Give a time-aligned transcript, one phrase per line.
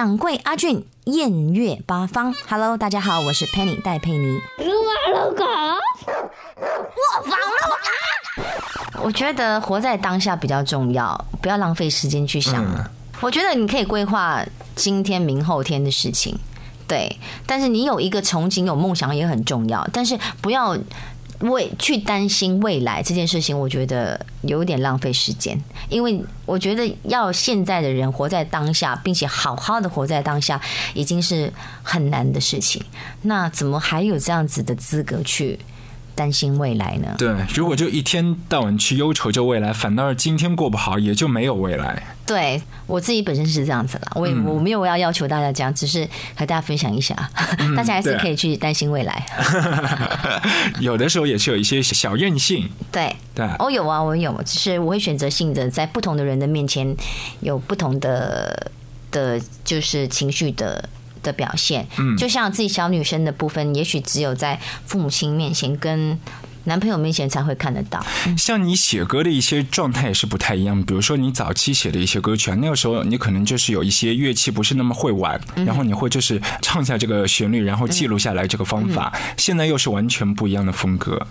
[0.00, 2.34] 掌柜阿俊，艳月八方。
[2.48, 4.40] Hello，大家好，我是 Penny 戴佩妮。
[4.56, 4.64] 我
[7.22, 7.44] 防了
[8.96, 12.64] 我我觉得活在当下比较重要，不要浪费时间去想。
[13.20, 14.42] 我觉得你可以规划
[14.74, 16.34] 今天、明后天的事情，
[16.88, 17.18] 对。
[17.44, 20.74] 但是你有一个憧憬、有梦想也很重要，但是不要。
[21.48, 30.60] 为去担心未来这件事情，我觉得有点浪费时间，因为我觉得要现在的人活在当下，并且好好的活在当下，
[30.92, 31.50] 已经是
[31.82, 32.82] 很难的事情。
[33.22, 35.58] 那怎么还有这样子的资格去？
[36.14, 37.14] 担心未来呢？
[37.18, 42.02] 对，如果就一天到晚去忧愁着未来，反倒是今天过不好，也就没有未来。
[42.26, 47.14] 对我自己本身是这样子了，我也我没有要要求大家这样，只是和大家分享一下，
[47.76, 49.26] 大家还是可以去担心未来。
[50.78, 52.68] 有的时候也是有一些小任性。
[52.92, 56.94] 对对，我有啊，我有，只是我会选择性的在不同的人的面前
[57.40, 58.70] 有不同的
[59.10, 60.88] 的，就是情绪的。
[61.22, 66.18] 的表现，嗯，就像自己小女生的部分，也许只有在父母亲面前、跟
[66.64, 68.04] 男朋友面前才会看得到。
[68.36, 79.12] 像你写歌的一些状态也是不太一样，比如说你早期写的一些歌曲啊，那个时候你可能就是有一些乐器不是那么会玩，然后你会就是唱下这个旋律，然后记录下来这个方法。
[79.38, 81.26] 现在又是完全不一样的风格。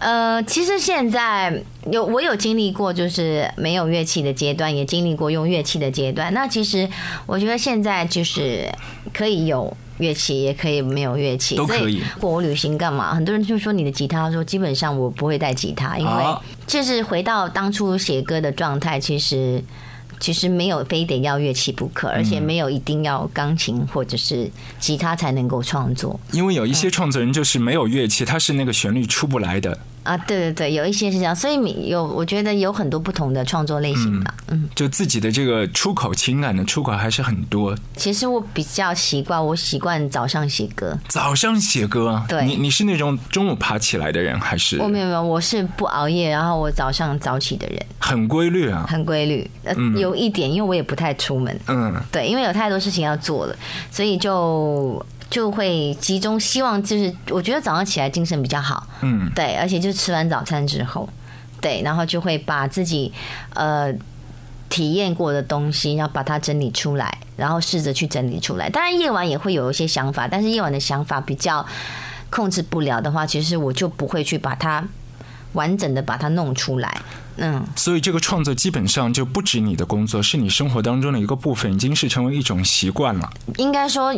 [0.00, 6.32] 呃，其实现在有我有经历过，就是没有乐器的阶段，也经历过用乐器的阶段。
[6.32, 6.88] 那其实
[7.26, 8.66] 我觉得现在就是
[9.12, 12.02] 可以有乐器，也可以没有乐器，都可以。
[12.20, 13.14] 我旅行干嘛？
[13.14, 16.24] 很多人就说你的吉他，说基本上我不会带吉他，因为
[16.66, 19.62] 就是回到当初写歌的状态，其实。
[20.18, 26.20] 其实没有非得要乐器不可，而且没有一定要钢琴或者是吉他才能够创作。
[26.32, 29.78] 因为有一些创作人就是没有乐器，他是那个旋律出不来的。
[30.02, 37.76] 啊，对对对，有一些是这样，所以有我觉得有很多不同的创作类型吧，嗯，就自己的这个出口情感的出口还是很多。
[37.96, 40.98] 其实我比较习惯，我习惯早上写歌。
[41.08, 44.78] 早上写歌，对，你你是那种中午爬起来的人还是？
[44.78, 47.78] 我没有没有，我是不熬夜，然后我早上早起的人。
[47.98, 49.48] 很规律啊，很规律。
[49.64, 53.54] 呃，有一点，因为我也不太出门，嗯，对，因为有太多事情要做了，
[53.90, 55.04] 所以就。
[55.30, 61.08] 就会集中，希望就是我觉得早上起来精神比较好，嗯，对，而且就吃完早餐之后，
[61.60, 63.12] 对，然后就会把自己
[63.54, 63.94] 呃
[64.68, 68.68] 体验过的东西，然后把它整理出来，然后试着去整理出来。
[68.68, 71.64] 当然夜晚也会有一些想法，但是夜晚的想法比较
[72.28, 74.84] 控制不了的话，其实我就不会去把它
[75.52, 77.00] 完整的把它弄出来。
[77.36, 83.30] 嗯，所以这个创作基本上就不止你的工作，是你生活当中的一个部分，已经是成为一种习惯了。
[83.58, 84.12] 应该说。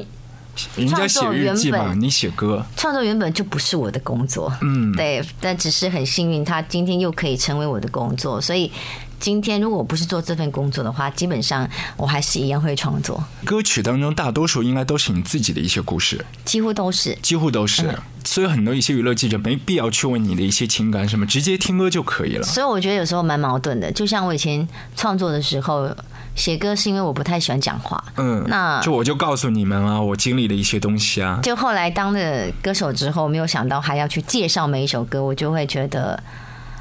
[0.77, 8.71] 人家写日记嘛，你写歌，创作原本就不是我的工作，嗯，对，但只是很幸运，他今天又可以成为我的工作，所以
[9.19, 13.23] 今天如果我不是做这份工作的话，基本上我还是一样会创作。
[13.45, 22.43] 歌曲当中大多数应该都是你自己的一些故事，几乎都是，几乎都是，所以很多一些娱乐记者没必要去问你的一些情感什么，直接听歌就可以了。
[22.45, 25.89] 所以我觉得有时候蛮矛盾的，就像我以前创作的时候。
[26.35, 31.39] 写歌是因为我不太喜欢讲话，嗯，那就我就告诉你们啊，我经历的一些东西啊。
[31.43, 36.21] 就后来当了歌手之后，没有想到还要去介绍每一首歌，我就会觉得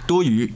[0.08, 0.52] 多余，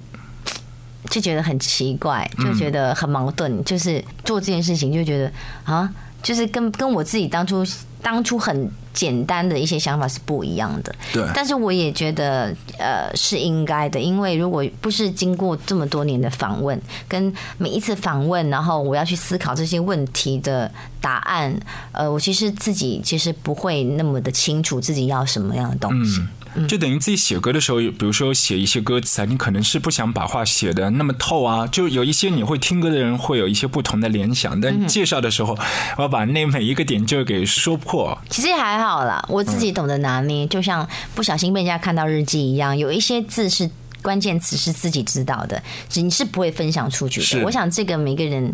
[1.10, 3.64] 就觉得很奇怪，就觉得很矛盾。
[3.64, 5.32] 就是做这件事情，就觉得
[5.66, 5.90] 啊，
[6.24, 7.66] 就是跟跟我自己当初
[8.06, 8.72] 当初很。
[8.96, 11.22] 简单的一些想法是不一样的，对。
[11.36, 20.72] 但是我也觉得，呃，是应该的，因为如果不是经过这么多年的访问，跟每一次访问，然后我要去思考这些问题的
[21.02, 21.54] 答案，
[21.92, 26.22] 呃，我其实自己其实不会那么的清楚自己要什么样的东西。
[26.68, 35.58] 就等于自己写歌的时候，比如说写一些歌词啊，你可能是不想把话写的那么透啊，就有一些你会听歌的人会有一些不同的联想，但介绍的时候，
[35.98, 38.18] 我要把那每一个点就给说破。
[38.30, 43.70] 其实还好啦，我自己懂得拿捏，就像不小心被人家看到日记一样，有一些字是
[44.02, 45.62] 关键词是自己知道的，
[45.94, 47.44] 你是不会分享出去的。
[47.44, 48.54] 我想这个每个人。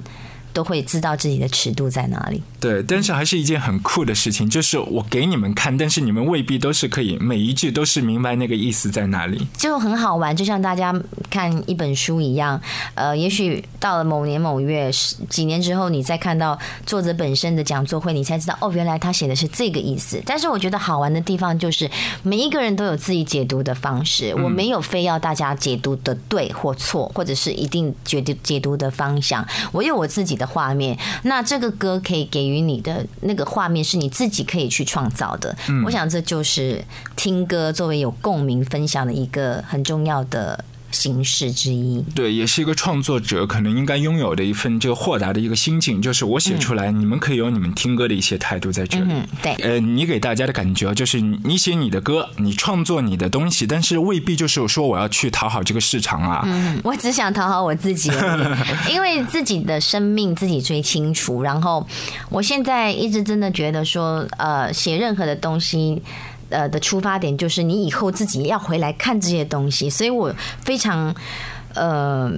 [0.54, 2.44] 都会知道自己的尺度在哪里。
[2.62, 9.48] 对，但是还是一件很酷的事情，就是我给你们看，但是你们未必都是可以每一句都是明白那个意思在哪里。
[9.58, 10.94] 就很好玩，就像大家
[11.30, 12.62] 看一本书一样。
[12.96, 14.92] 呃，也许到了某年某月
[15.30, 20.22] 几年之后，你再看到作者本身的讲座会，你才知道哦，原来他写的是这个意思。
[20.26, 21.90] 但是我觉得好玩的地方就是
[22.24, 30.32] 每一个人都有自己解读的方式，我没有非要大家解读的对或错，或者是一定决定解读的方向，我有我自己。
[30.32, 35.56] 的画面，那这个歌可以给予你的那个画面是你自己可以去创造的。
[35.86, 36.84] 我想这就是
[37.16, 42.02] 听歌作为有共鸣分享的一个很重要的形式之一。
[42.14, 49.14] 对，也是一个创作者可能应该拥有的一份这个豁达的一个心境，就是我写出来，你们可以有你们听歌的一些态度在这里。
[49.42, 56.42] 对，呃，你给大家的感觉就是你写你的歌，你创作你的东西，但是未必就是说我要去讨好这个市场啊。
[56.46, 58.12] 嗯，我只想讨好我自己，
[58.92, 61.42] 因为自己的生命自己最清楚。
[61.42, 61.88] 然后
[62.30, 66.02] 我现在一直真的觉得说，呃，写任何的东西。
[66.52, 70.34] 呃的出发点就是你以后自己要回来看这些东西，所以我
[70.64, 71.16] 非常
[71.74, 72.32] 呃。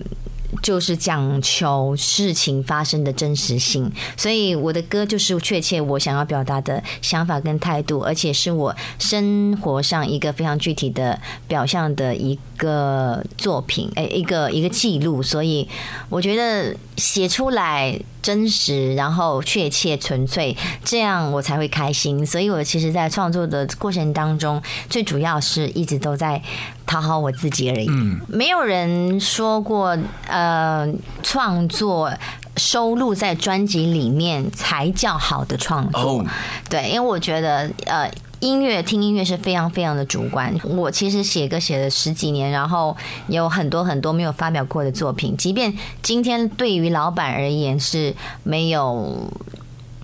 [0.62, 15.24] 就是讲求事情发生的真实性，所以我的歌就是确切我想要表达的想法跟态度，而且是我生活上一个非常具体的表象的一个作品，哎，一个一个记录。
[15.24, 15.68] 所以
[16.07, 22.25] 我觉得写出来真实，然后确切、纯粹，这样我才会开心。
[22.25, 24.59] 所以我其实，在创作的过程当中，
[24.89, 26.41] 最主要是一直都在。
[26.85, 27.87] 讨好我自己而已。
[27.89, 29.97] 嗯，没有人说过，
[30.27, 30.85] 呃，
[31.23, 32.11] 创作
[32.57, 36.23] 收录在专辑里面才叫好的创作。
[36.69, 38.11] 对，因为我觉得，呃，
[38.43, 40.53] 音乐听音乐是非常非常的主观。
[40.65, 42.95] 我其实写歌写了十几年，然后
[43.27, 48.13] 有很多很多没有发表过的作品，即便今天对于老板而言是
[48.43, 49.31] 没有。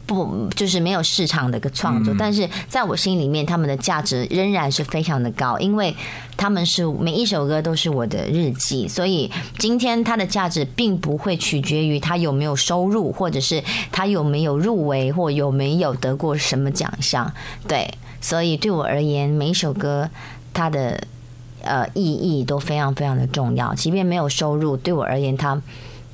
[0.09, 5.95] 不，就是没有市场的一个创作，但是在我心里面，他们的价值仍然是非常的高，因为
[6.35, 9.29] 他们是每一首歌都是我的日记，所以
[9.59, 17.31] 今天它的价值并不会取决于他有没有收入，或者是他有没有入围或有没有得过什么奖项。
[17.67, 20.09] 对，所以对我而言，每一首歌
[20.51, 20.99] 它的
[21.61, 25.61] 呃意义都非常非常的重要，即便没有收入，对我而言，它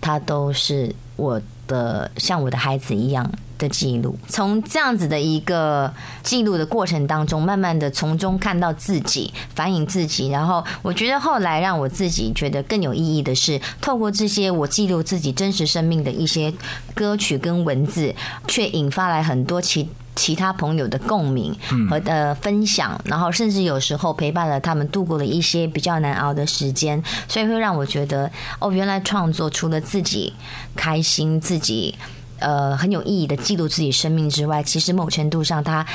[0.02, 3.32] 它都是我的像我的孩子一样。
[3.58, 5.94] 的记录，从这样子的一个
[6.24, 16.54] 记录的过程当中，慢慢的从中看到自己，反映自己，然后我觉得后来让我自己觉得更有意义的是，透过这些我记录自己真实生命的一些
[16.94, 18.14] 歌曲跟文字，
[18.48, 21.54] 却引发来很多其其他朋友的共鸣
[21.90, 30.34] 和的分享，然后甚至有时候陪伴了他们度过了一些比较难熬的时间，所以会让我觉得，哦，原来创作除了自己
[30.76, 31.96] 开心，自己。
[32.40, 35.86] 呃，很有意义的记录自己生命之外，其实某程度上，他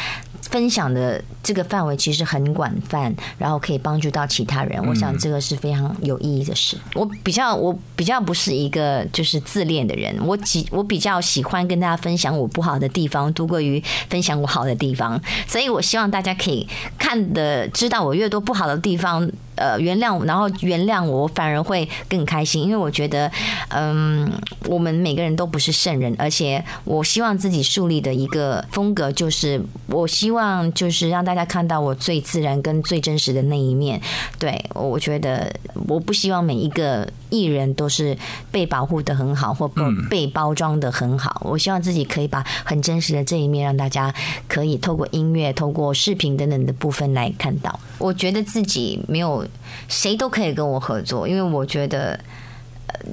[0.42, 4.82] 分享的这个范围其实很广泛，然后可以帮助到其他人。
[4.87, 6.76] 我想这个是非常有意义的事。
[6.94, 15.20] 我比较，我比较不是一个就是自恋的人，我几我比较喜欢跟大家分享我不好的地方，多过于分享我好的地方。
[15.46, 16.66] 所以我希望大家可以
[16.98, 19.31] 看的知道我越多不好的地方。
[19.60, 23.30] 呃，原谅，然后原谅我，反而会更开心，因为我觉得，
[23.68, 24.26] 嗯，
[24.64, 34.00] 我们每个人都不是圣人，而且我希望自己树立的一个风格，就是我希望就是让大家看到我最自然跟最真实的那一面。
[34.38, 35.54] 对，我觉得
[35.86, 38.16] 我不希望每一个艺人都是
[38.50, 41.40] 被保护的很好，或被被包装的很好。
[41.44, 44.12] 我希望自己可以把很真实的这一面，让大家
[44.46, 47.78] 可以透过音乐、透过视频等等的部分来看到。
[47.98, 49.46] 我觉得自己没有。
[49.88, 52.18] 谁都可以跟我合作，因为我觉得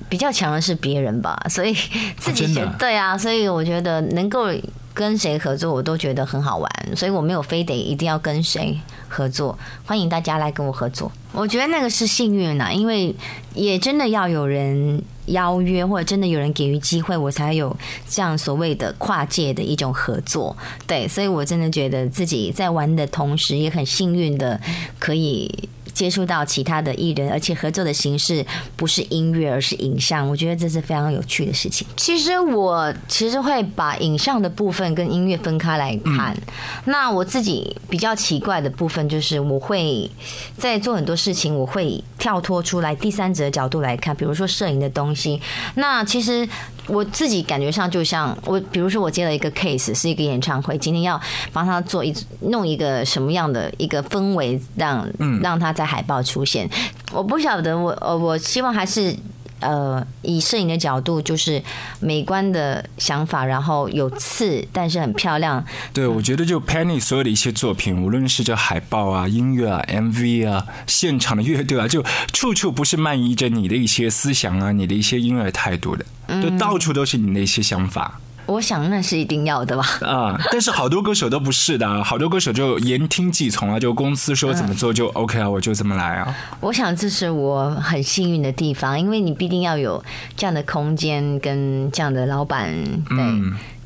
[0.10, 1.74] 比较强的是别人吧， 所以
[2.18, 2.48] 自己
[2.80, 4.48] 对啊，所以我觉得能够
[4.94, 11.12] 跟谁合作，我都觉得很好玩，所以我没有非得一定要跟谁合作，欢迎大家来跟我合作。
[11.34, 13.16] 我觉得那个是幸运呐，因为
[13.54, 17.76] 也真的要有人邀约，或者真的有人给予机会，我才有
[18.10, 20.56] 这样所谓的跨界的一种合作。
[20.86, 24.60] 对，所以我真的觉得自己在玩的同时，也很幸运的
[25.00, 25.70] 可以。
[25.98, 31.88] 接触到其他的艺人，而且合作的形式不是音乐，而是影像，我觉得这是非常有趣的事情。
[31.96, 36.38] 其实我其实会把影像的部分跟音乐分开来看。
[36.86, 40.08] 那我自己比较奇怪的部分就是，我会
[40.56, 45.42] 在做很多事情，我会跳脱出来第三者角度来看，比如说摄影的东西。
[45.74, 46.48] 那其实。
[46.88, 51.20] 我自己感觉上就像我，比如说我接了一个 case，是一个演唱会，今天要
[51.52, 55.08] 帮他做一弄一个什么样的一个氛围，让
[55.42, 56.70] 让他在海报出现。
[57.12, 59.16] 我不晓得，我呃，我希望还是
[59.60, 61.62] 呃，以摄影的角度，就是
[62.00, 65.64] 美观的想法，然后有刺，但是很漂亮。
[65.94, 76.06] 对，我觉得就 Penny 所有的一些作品，无论是这海报啊、音乐啊、MV 啊、现场的乐队啊，就处处不是漫溢着你的一些思想啊、你的一些音乐态度的。
[76.42, 79.84] 就到处都是你的一些想法，我想那是一定要的吧。
[80.02, 86.36] 啊，但是好多歌手都不是的，好多歌手就言听计从啊，就公司说怎么做就 OK 啊，我就这么来啊。
[86.60, 90.04] 我想这是我很幸运的地方，因为你必定要有
[90.36, 92.74] 这样的空间跟这样的老板，
[93.10, 93.18] 对。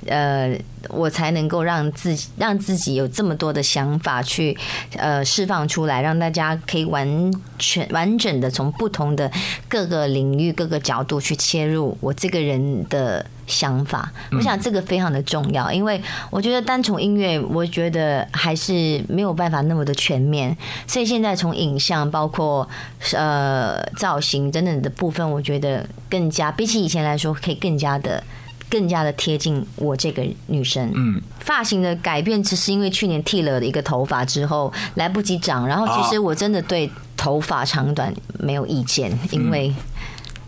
[0.07, 0.57] 呃，
[0.89, 4.57] 我才能够让自己让自己有这么多的想法去
[4.97, 9.31] 呃释放出来，让大家可以完全完整的从不同的
[9.67, 14.11] 各个领域、各个角度去切入我这个人的想法。
[14.31, 20.55] 我想这个非常的重要，因为我觉得单从音乐，我觉得还是没有办法那么的全面。
[20.87, 22.67] 所以现在从影像、包括
[23.13, 28.23] 呃造型等等的部分，我觉得更加比起以前来说，可以更加的。
[28.71, 30.89] 更加的贴近我这个女生。
[30.95, 39.71] 嗯，发型的改变只是因为去年剃了一个头发之后来不及长，然后其实我真的对头发长短没有意见，因为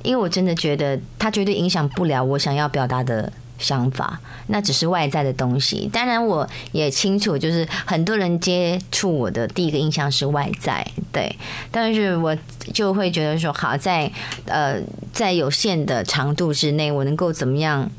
[0.02, 5.90] 因为我真的觉得它绝对影响不了我想要表达的想法，那只是外在的东西。
[5.94, 11.34] 当然我也清楚，就是很多人接触我的第一个印象是外在，对，
[11.72, 12.36] 但是我
[12.74, 14.12] 就会觉得说，好在
[14.46, 14.82] 呃
[15.14, 17.90] 在有限的长度之内，我能够怎么样？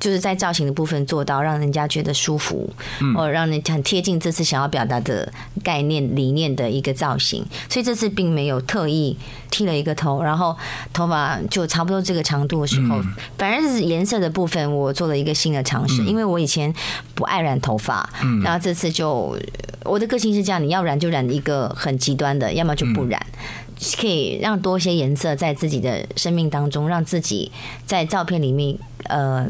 [0.00, 2.68] 就是在造型的部分做到让人家觉得舒服，
[3.14, 5.30] 哦，让人很贴近这次想要表达的
[5.62, 9.16] 概念理念的一个造型，所以这次并没有特意
[9.50, 10.56] 剃了一个头，然后
[10.92, 13.00] 头发就差不多这个长度的时候，
[13.36, 16.74] 反而是颜色的部分我做了一个新的尝试，因为我以前
[17.14, 18.08] 不爱染头发，
[18.42, 19.38] 然后这次就
[19.84, 23.20] 我的个性是这样，你要染就染一个很极端的，要么就不染。
[23.98, 27.50] 可以让多一些颜色在自己的生命当中，让自己
[27.86, 29.48] 在照片里面，呃，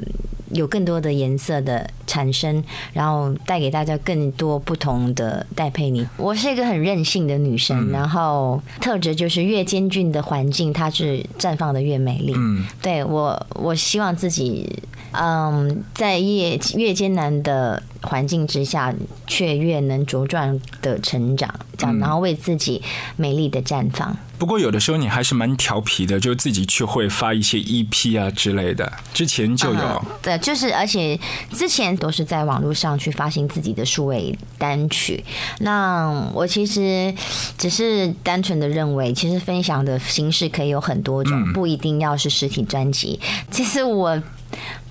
[0.51, 6.07] 有更多的颜色的产生，然后带给大家更多不同的戴佩妮。
[6.17, 12.35] 我是一个很任性的女生，然后特质就是越艰峻的环境，它是绽放的越美丽。
[12.37, 18.95] 嗯，对我，我希望自己，嗯，在越越艰难的环境之下，
[19.27, 21.53] 却越能茁壮的成长。
[21.99, 22.83] 然后为自己
[23.17, 24.15] 美丽的绽放。
[24.41, 28.91] 不过有的时候你还是蛮调皮的，就自己去会发一些 EP 啊之类的。
[29.13, 31.21] 之前就有，对，就是而且
[31.53, 35.23] 之前都是在网络上去发行自己的数位单曲。
[35.59, 37.15] 那我其实
[37.59, 43.21] 只是单纯的认为，其实分享的形式可以有很多种，不一定要是实体专辑。
[43.51, 44.21] 其实我。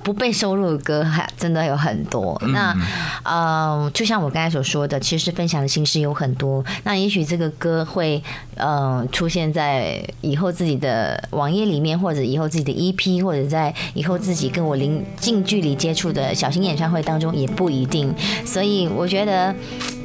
[0.03, 2.41] 不被收录的歌还真的有很多。
[2.47, 2.75] 那
[3.23, 6.63] 呃，就像我刚才所说的，其实分享的形式有很多。
[6.83, 8.21] 那也许这个歌会
[8.55, 18.13] 呃出现在以后自己的网页里面，或者以后自己的 EP，或者在以后自己跟我零近距离接触的小型演唱会当中，也不一定。
[18.45, 19.53] 所以我觉得，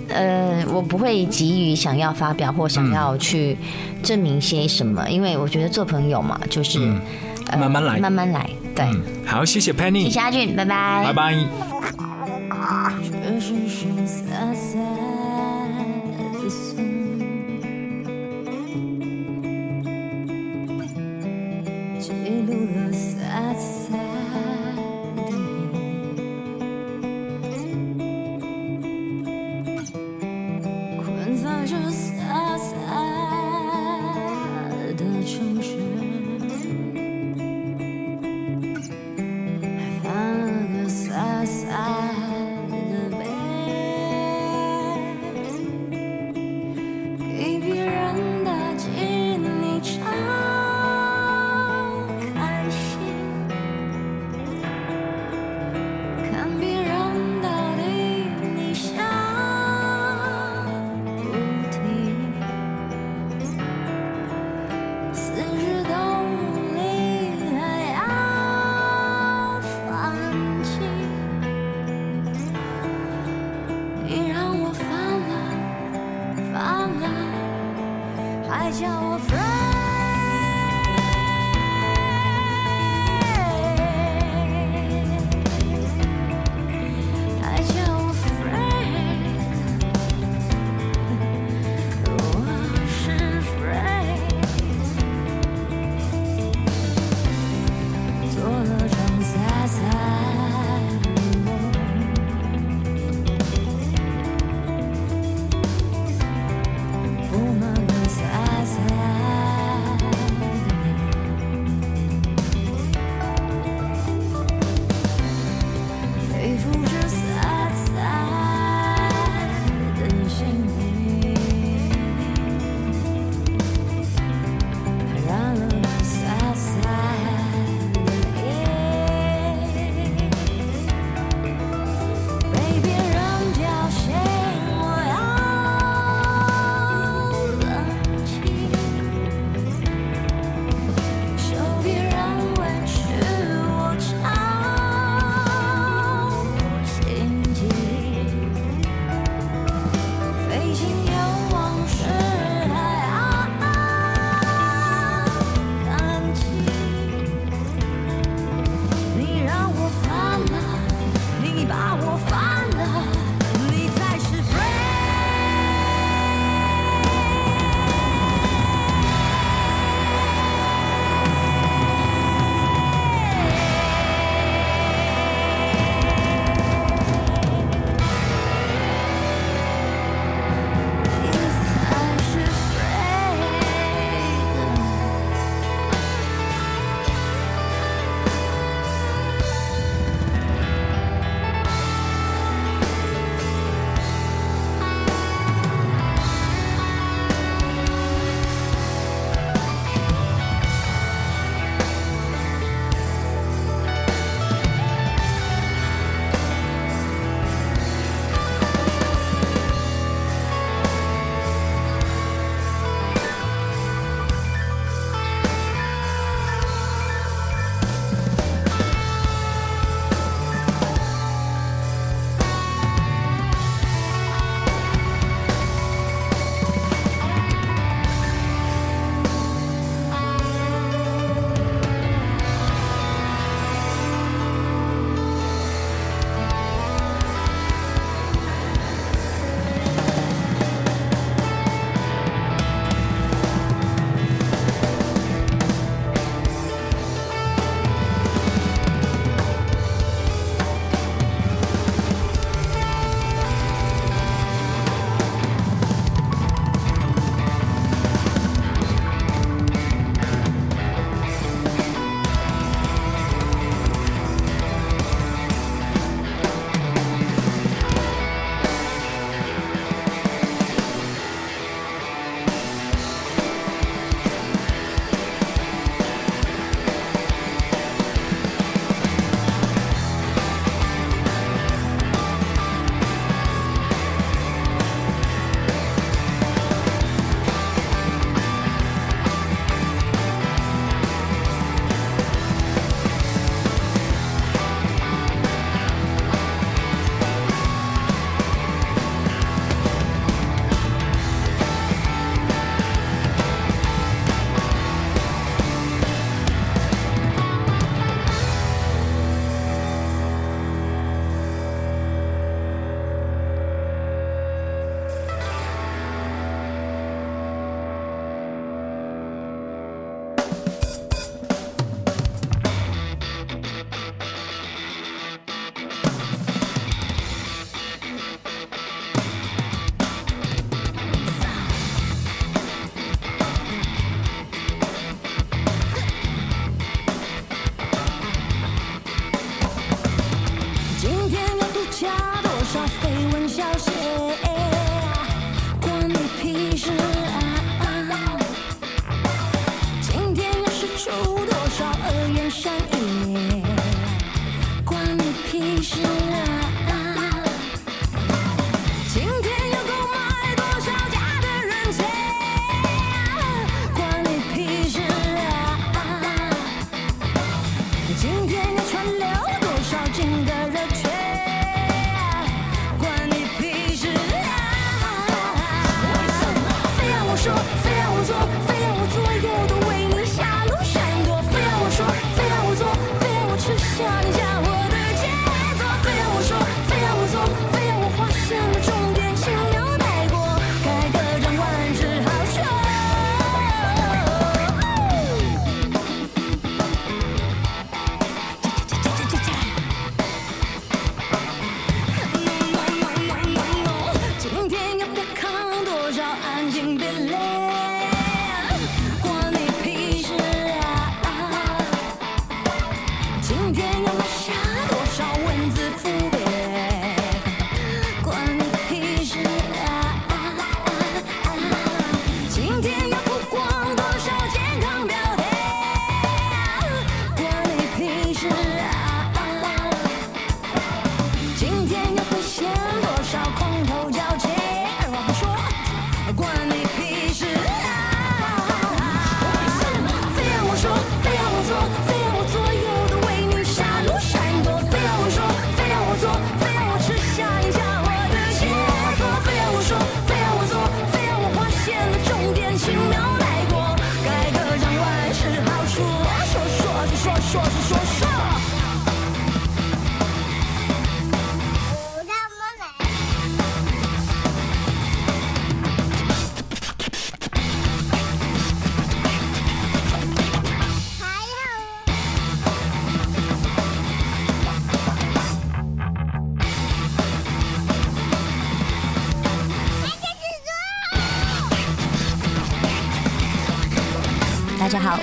[0.08, 3.56] 呃，我不会急于想要发表或想要去
[4.02, 6.78] 证明些什么，因为我觉得做朋友嘛，就是
[7.56, 8.50] 慢慢来，慢慢来。
[8.75, 8.85] 对，
[9.25, 11.35] 好，谢谢 Penny，谢谢阿俊，拜拜，拜拜。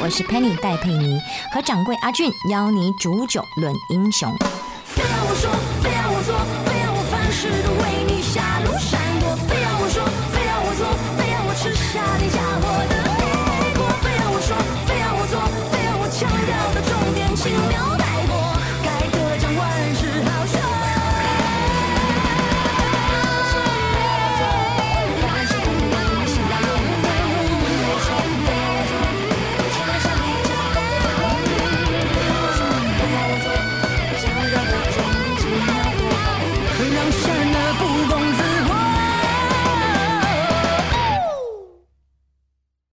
[0.03, 1.21] 我是 penny 戴佩妮
[1.53, 4.35] 和掌柜阿俊邀你煮酒论英雄。